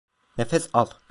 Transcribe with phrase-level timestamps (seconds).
[0.37, 0.93] Nefes al.